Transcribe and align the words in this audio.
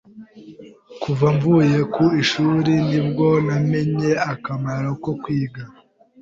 Kuva 1.01 1.25
mvuye 1.35 1.77
ku 1.93 2.03
ishuri 2.21 2.73
ni 2.89 3.01
bwo 3.07 3.27
namenye 3.45 4.11
akamaro 4.31 4.89
ko 5.03 5.11
kwiga. 5.21 5.63